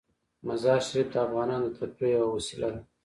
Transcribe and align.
مزارشریف 0.47 1.07
د 1.11 1.15
افغانانو 1.25 1.67
د 1.69 1.75
تفریح 1.79 2.11
یوه 2.15 2.27
وسیله 2.35 2.69
ده. 2.73 2.81